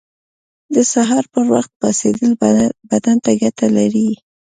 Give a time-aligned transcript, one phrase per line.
[0.75, 2.31] •د سهار پر وخت پاڅېدل
[2.89, 4.09] بدن ته ګټه لري.